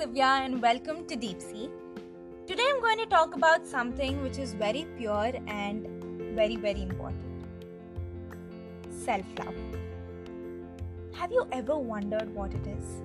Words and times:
Divya, 0.00 0.46
and 0.46 0.62
welcome 0.62 1.04
to 1.08 1.14
Deep 1.14 1.42
Sea. 1.42 1.68
Today, 2.46 2.62
I'm 2.66 2.80
going 2.80 2.96
to 3.00 3.04
talk 3.04 3.34
about 3.34 3.66
something 3.66 4.22
which 4.22 4.38
is 4.38 4.54
very 4.54 4.86
pure 4.96 5.32
and 5.46 5.86
very, 6.34 6.56
very 6.56 6.80
important 6.80 7.44
self 8.90 9.26
love. 9.38 9.54
Have 11.12 11.30
you 11.30 11.46
ever 11.52 11.76
wondered 11.76 12.34
what 12.34 12.54
it 12.54 12.66
is? 12.66 13.02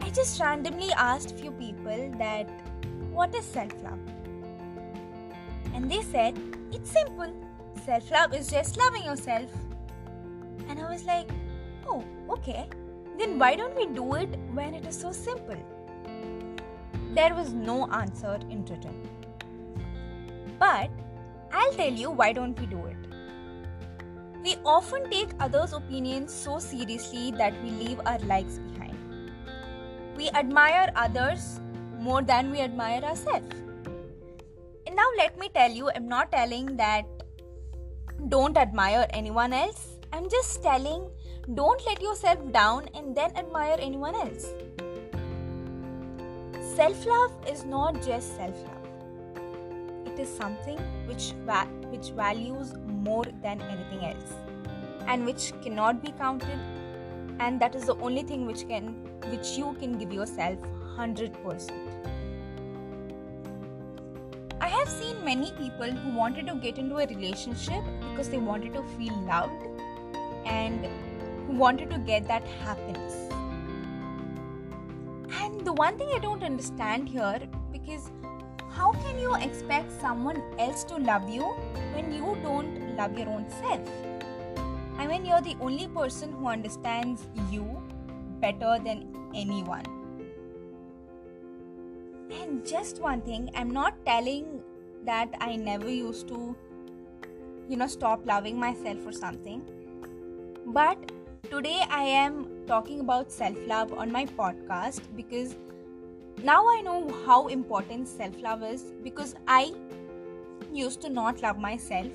I 0.00 0.08
just 0.08 0.40
randomly 0.40 0.90
asked 0.92 1.32
a 1.32 1.34
few 1.34 1.50
people 1.50 2.14
that 2.16 2.48
what 3.12 3.34
is 3.34 3.44
self 3.44 3.74
love? 3.82 3.98
And 5.74 5.90
they 5.90 6.00
said 6.00 6.38
it's 6.72 6.90
simple. 6.90 7.34
Self 7.84 8.10
love 8.10 8.32
is 8.32 8.48
just 8.48 8.78
loving 8.78 9.04
yourself. 9.04 9.50
And 10.70 10.80
I 10.80 10.90
was 10.90 11.04
like, 11.04 11.28
oh, 11.86 12.02
okay. 12.30 12.66
Then 13.18 13.38
why 13.38 13.54
don't 13.54 13.76
we 13.76 13.86
do 13.86 14.14
it 14.14 14.38
when 14.52 14.74
it 14.74 14.86
is 14.86 14.98
so 14.98 15.12
simple? 15.12 15.56
There 17.14 17.34
was 17.34 17.52
no 17.52 17.86
answer 17.92 18.40
in 18.50 18.64
written. 18.64 19.08
But 20.58 20.90
I'll 21.52 21.72
tell 21.72 21.92
you 21.92 22.10
why 22.10 22.32
don't 22.32 22.58
we 22.58 22.66
do 22.66 22.84
it. 22.86 22.96
We 24.42 24.56
often 24.64 25.08
take 25.10 25.30
others' 25.40 25.72
opinions 25.72 26.34
so 26.34 26.58
seriously 26.58 27.30
that 27.32 27.54
we 27.62 27.70
leave 27.70 28.00
our 28.04 28.18
likes 28.20 28.58
behind. 28.58 28.98
We 30.16 30.28
admire 30.30 30.92
others 30.96 31.60
more 31.98 32.20
than 32.20 32.50
we 32.50 32.60
admire 32.60 33.02
ourselves. 33.02 33.54
And 34.86 34.96
now 34.96 35.06
let 35.16 35.38
me 35.38 35.48
tell 35.48 35.70
you, 35.70 35.90
I'm 35.94 36.08
not 36.08 36.30
telling 36.30 36.76
that 36.76 37.06
don't 38.28 38.56
admire 38.56 39.06
anyone 39.10 39.52
else. 39.52 39.98
I'm 40.12 40.28
just 40.28 40.62
telling 40.62 41.08
don't 41.52 41.84
let 41.86 42.00
yourself 42.00 42.38
down 42.52 42.88
and 42.94 43.14
then 43.14 43.30
admire 43.36 43.76
anyone 43.78 44.14
else. 44.14 44.46
Self 46.74 47.04
love 47.06 47.32
is 47.48 47.64
not 47.64 48.02
just 48.02 48.36
self 48.36 48.56
love, 48.64 49.36
it 50.06 50.18
is 50.18 50.28
something 50.28 50.78
which, 51.06 51.32
va- 51.44 51.68
which 51.90 52.10
values 52.10 52.72
more 52.86 53.24
than 53.42 53.60
anything 53.62 54.04
else 54.04 54.32
and 55.06 55.26
which 55.26 55.52
cannot 55.62 56.02
be 56.02 56.12
counted. 56.12 56.58
And 57.40 57.60
that 57.60 57.74
is 57.74 57.86
the 57.86 57.96
only 57.96 58.22
thing 58.22 58.46
which 58.46 58.66
can 58.68 59.04
which 59.30 59.58
you 59.58 59.74
can 59.80 59.98
give 59.98 60.12
yourself 60.12 60.58
100% 60.96 61.70
i 64.60 64.68
have 64.68 64.88
seen 64.88 65.24
many 65.24 65.50
people 65.52 65.90
who 65.90 66.10
wanted 66.16 66.46
to 66.46 66.54
get 66.56 66.78
into 66.78 66.98
a 66.98 67.06
relationship 67.06 67.82
because 68.10 68.28
they 68.28 68.38
wanted 68.38 68.72
to 68.72 68.82
feel 68.96 69.16
loved 69.22 69.66
and 70.46 70.86
who 71.46 71.54
wanted 71.54 71.90
to 71.90 71.98
get 71.98 72.26
that 72.28 72.46
happiness. 72.64 73.28
And 75.40 75.64
the 75.64 75.72
one 75.72 75.98
thing 75.98 76.08
I 76.14 76.18
don't 76.18 76.42
understand 76.42 77.08
here 77.08 77.40
because 77.72 78.10
how 78.70 78.92
can 78.92 79.18
you 79.18 79.34
expect 79.36 79.92
someone 80.00 80.42
else 80.58 80.84
to 80.84 80.96
love 80.96 81.28
you 81.28 81.42
when 81.94 82.12
you 82.12 82.36
don't 82.42 82.96
love 82.96 83.18
your 83.18 83.28
own 83.28 83.46
self? 83.50 83.88
I 84.98 85.06
mean, 85.06 85.24
you're 85.24 85.40
the 85.40 85.56
only 85.60 85.88
person 85.88 86.32
who 86.32 86.46
understands 86.48 87.26
you 87.50 87.82
better 88.40 88.78
than 88.82 89.14
anyone. 89.34 89.84
And 92.30 92.66
just 92.66 93.00
one 93.00 93.20
thing, 93.20 93.50
I'm 93.54 93.70
not 93.70 93.94
telling 94.06 94.60
that 95.04 95.34
I 95.40 95.56
never 95.56 95.88
used 95.88 96.28
to, 96.28 96.56
you 97.68 97.76
know, 97.76 97.86
stop 97.86 98.26
loving 98.26 98.58
myself 98.58 99.06
or 99.06 99.12
something. 99.12 99.62
But 100.66 101.12
Today, 101.50 101.84
I 101.90 102.04
am 102.04 102.46
talking 102.66 103.00
about 103.00 103.30
self 103.30 103.56
love 103.66 103.92
on 103.92 104.10
my 104.10 104.24
podcast 104.24 105.02
because 105.14 105.54
now 106.42 106.66
I 106.66 106.80
know 106.80 107.10
how 107.26 107.48
important 107.48 108.08
self 108.08 108.40
love 108.40 108.62
is 108.62 108.92
because 109.02 109.34
I 109.46 109.74
used 110.72 111.02
to 111.02 111.10
not 111.10 111.42
love 111.42 111.58
myself. 111.58 112.08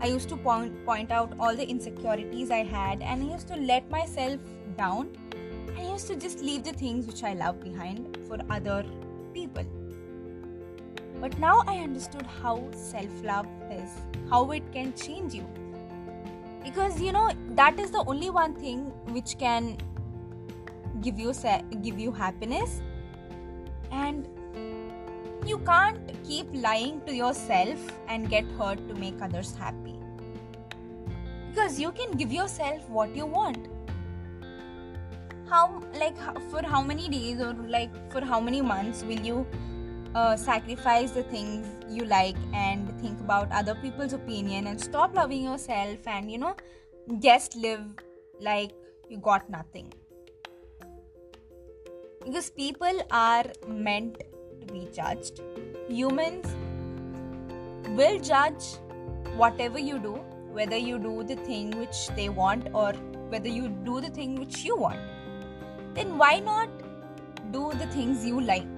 I 0.00 0.08
used 0.08 0.28
to 0.30 0.36
point, 0.36 0.84
point 0.84 1.12
out 1.12 1.34
all 1.38 1.54
the 1.54 1.66
insecurities 1.68 2.50
I 2.50 2.64
had 2.64 3.00
and 3.00 3.22
I 3.22 3.32
used 3.32 3.46
to 3.48 3.56
let 3.56 3.88
myself 3.90 4.40
down. 4.76 5.16
I 5.78 5.82
used 5.82 6.08
to 6.08 6.16
just 6.16 6.40
leave 6.40 6.64
the 6.64 6.72
things 6.72 7.06
which 7.06 7.22
I 7.22 7.34
love 7.34 7.62
behind 7.62 8.18
for 8.26 8.38
other 8.50 8.84
people. 9.32 9.64
But 11.20 11.38
now 11.38 11.62
I 11.68 11.76
understood 11.76 12.26
how 12.42 12.70
self 12.72 13.22
love 13.22 13.46
is, 13.70 13.90
how 14.28 14.50
it 14.50 14.64
can 14.72 14.92
change 14.94 15.32
you 15.32 15.46
because 16.64 17.00
you 17.00 17.12
know 17.12 17.30
that 17.50 17.78
is 17.78 17.90
the 17.90 18.04
only 18.06 18.30
one 18.30 18.54
thing 18.54 18.84
which 19.16 19.36
can 19.38 19.76
give 21.02 21.18
you 21.18 21.32
give 21.82 22.00
you 22.00 22.12
happiness. 22.12 22.80
And 23.90 24.28
you 25.46 25.58
can't 25.58 26.10
keep 26.24 26.46
lying 26.52 27.00
to 27.06 27.14
yourself 27.14 27.78
and 28.08 28.28
get 28.30 28.44
hurt 28.58 28.88
to 28.88 28.94
make 28.94 29.20
others 29.20 29.54
happy. 29.54 29.94
Because 31.50 31.78
you 31.78 31.92
can 31.92 32.12
give 32.12 32.32
yourself 32.32 32.88
what 32.88 33.14
you 33.14 33.26
want. 33.26 33.68
How 35.48 35.82
like 36.00 36.16
for 36.50 36.62
how 36.62 36.82
many 36.82 37.08
days 37.08 37.40
or 37.40 37.52
like 37.68 37.92
for 38.10 38.24
how 38.24 38.40
many 38.40 38.62
months 38.62 39.04
will 39.04 39.20
you 39.20 39.46
uh, 40.14 40.36
sacrifice 40.36 41.10
the 41.10 41.22
things 41.24 41.66
you 41.88 42.04
like 42.04 42.36
and 42.52 42.88
think 43.00 43.20
about 43.20 43.50
other 43.52 43.74
people's 43.76 44.12
opinion 44.12 44.66
and 44.68 44.80
stop 44.80 45.14
loving 45.14 45.42
yourself 45.42 46.06
and 46.06 46.30
you 46.30 46.38
know 46.38 46.54
just 47.20 47.56
live 47.56 47.82
like 48.40 48.72
you 49.08 49.18
got 49.18 49.48
nothing. 49.50 49.92
Because 52.24 52.50
people 52.50 53.02
are 53.10 53.44
meant 53.68 54.18
to 54.60 54.72
be 54.72 54.88
judged. 54.92 55.40
Humans 55.88 56.46
will 57.90 58.18
judge 58.18 58.64
whatever 59.36 59.78
you 59.78 59.98
do 59.98 60.18
whether 60.54 60.76
you 60.76 60.98
do 60.98 61.24
the 61.24 61.36
thing 61.46 61.70
which 61.78 62.08
they 62.16 62.28
want 62.28 62.68
or 62.72 62.92
whether 63.34 63.48
you 63.48 63.68
do 63.86 64.00
the 64.00 64.10
thing 64.10 64.36
which 64.36 64.62
you 64.64 64.76
want. 64.76 65.00
Then 65.94 66.16
why 66.16 66.38
not 66.38 66.68
do 67.50 67.72
the 67.72 67.86
things 67.88 68.24
you 68.24 68.40
like 68.40 68.73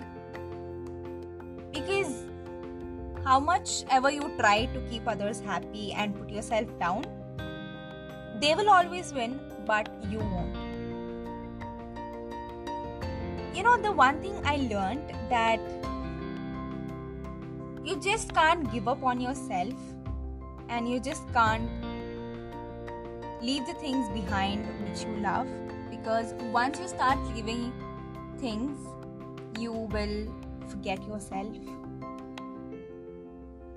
how 3.27 3.39
much 3.41 3.71
ever 3.91 4.11
you 4.15 4.27
try 4.39 4.67
to 4.73 4.81
keep 4.89 5.09
others 5.13 5.41
happy 5.41 5.93
and 5.93 6.17
put 6.17 6.29
yourself 6.31 6.69
down 6.79 7.05
they 8.41 8.55
will 8.55 8.71
always 8.71 9.13
win 9.13 9.33
but 9.71 9.89
you 10.11 10.19
won't 10.35 10.57
you 13.57 13.65
know 13.69 13.77
the 13.87 13.93
one 14.01 14.21
thing 14.27 14.39
i 14.53 14.57
learned 14.75 15.13
that 15.33 15.59
you 17.85 17.99
just 18.01 18.33
can't 18.35 18.71
give 18.73 18.87
up 18.95 19.03
on 19.03 19.21
yourself 19.21 19.75
and 20.69 20.89
you 20.89 21.01
just 21.01 21.33
can't 21.33 21.87
leave 23.43 23.67
the 23.67 23.75
things 23.75 24.09
behind 24.21 24.65
which 24.85 25.03
you 25.05 25.17
love 25.27 25.49
because 25.91 26.33
once 26.61 26.79
you 26.79 26.87
start 26.87 27.19
leaving 27.35 27.73
things 28.39 28.89
you 29.59 29.73
will 29.73 30.17
forget 30.69 31.03
yourself. 31.09 31.57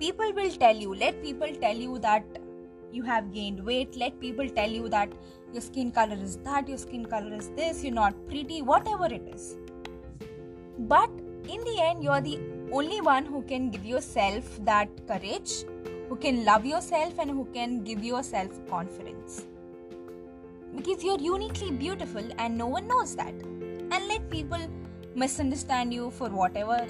People 0.00 0.32
will 0.32 0.50
tell 0.50 0.74
you, 0.74 0.94
let 0.94 1.22
people 1.22 1.54
tell 1.60 1.76
you 1.76 1.98
that 1.98 2.24
you 2.90 3.02
have 3.02 3.32
gained 3.34 3.62
weight, 3.62 3.96
let 3.96 4.18
people 4.18 4.48
tell 4.48 4.70
you 4.70 4.88
that 4.88 5.12
your 5.52 5.60
skin 5.60 5.92
color 5.92 6.16
is 6.16 6.36
that, 6.38 6.66
your 6.68 6.78
skin 6.78 7.04
color 7.04 7.34
is 7.34 7.50
this, 7.50 7.84
you're 7.84 7.92
not 7.92 8.14
pretty, 8.26 8.62
whatever 8.62 9.04
it 9.04 9.22
is. 9.34 9.58
But 10.78 11.10
in 11.46 11.62
the 11.64 11.76
end, 11.82 12.02
you're 12.02 12.22
the 12.22 12.40
only 12.72 13.02
one 13.02 13.26
who 13.26 13.42
can 13.42 13.70
give 13.70 13.84
yourself 13.84 14.58
that 14.64 14.88
courage, 15.06 15.64
who 16.08 16.16
can 16.16 16.46
love 16.46 16.64
yourself, 16.64 17.18
and 17.18 17.30
who 17.30 17.44
can 17.52 17.84
give 17.84 18.02
yourself 18.02 18.48
confidence. 18.70 19.46
Because 20.74 21.04
you're 21.04 21.20
uniquely 21.20 21.72
beautiful 21.72 22.26
and 22.38 22.56
no 22.56 22.68
one 22.68 22.88
knows 22.88 23.16
that. 23.16 23.34
And 23.34 24.08
let 24.08 24.30
people 24.30 24.66
misunderstand 25.14 25.92
you 25.92 26.10
for 26.10 26.30
whatever 26.30 26.86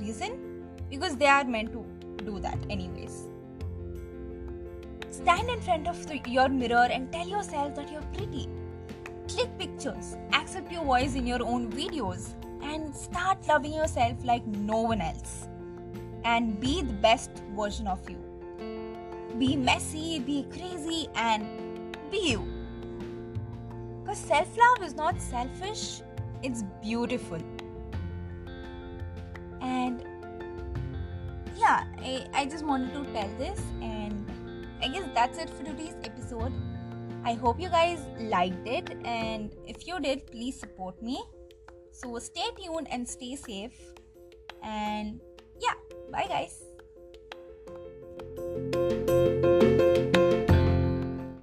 reason 0.00 0.64
because 0.90 1.16
they 1.16 1.26
are 1.26 1.44
meant 1.44 1.72
to 1.72 1.84
do 2.30 2.38
that 2.40 2.58
anyways. 2.70 3.28
Stand 5.10 5.50
in 5.50 5.60
front 5.60 5.88
of 5.88 6.06
the, 6.06 6.20
your 6.26 6.48
mirror 6.48 6.88
and 6.90 7.12
tell 7.12 7.28
yourself 7.28 7.74
that 7.76 7.90
you're 7.90 8.08
pretty. 8.14 8.48
Click 9.28 9.58
pictures 9.58 10.16
accept 10.32 10.72
your 10.72 10.84
voice 10.84 11.14
in 11.14 11.26
your 11.26 11.42
own 11.42 11.70
videos 11.70 12.28
and 12.62 12.94
start 12.94 13.46
loving 13.46 13.72
yourself 13.72 14.24
like 14.24 14.46
no 14.46 14.80
one 14.80 15.00
else. 15.00 15.48
And 16.24 16.58
be 16.60 16.82
the 16.82 16.94
best 16.94 17.30
version 17.56 17.86
of 17.86 18.08
you. 18.08 18.18
Be 19.38 19.56
messy 19.56 20.18
be 20.20 20.46
crazy 20.52 21.08
and 21.14 21.46
be 22.10 22.30
you. 22.30 22.46
Because 24.00 24.18
self 24.18 24.56
love 24.56 24.82
is 24.88 24.94
not 24.94 25.20
selfish 25.20 26.00
it's 26.42 26.62
beautiful. 26.82 27.40
And 29.60 30.04
I, 32.08 32.24
I 32.32 32.46
just 32.46 32.64
wanted 32.64 32.94
to 32.94 33.04
tell 33.12 33.28
this, 33.38 33.60
and 33.82 34.24
I 34.82 34.88
guess 34.88 35.04
that's 35.14 35.36
it 35.36 35.50
for 35.50 35.62
today's 35.62 35.94
episode. 36.04 36.52
I 37.22 37.34
hope 37.34 37.60
you 37.60 37.68
guys 37.68 38.00
liked 38.18 38.66
it, 38.66 38.96
and 39.04 39.54
if 39.66 39.86
you 39.86 40.00
did, 40.00 40.26
please 40.26 40.58
support 40.58 41.02
me. 41.02 41.22
So 41.92 42.18
stay 42.18 42.48
tuned 42.56 42.88
and 42.90 43.06
stay 43.06 43.36
safe. 43.36 43.76
And 44.62 45.20
yeah, 45.60 45.74
bye 46.10 46.26
guys. 46.28 46.64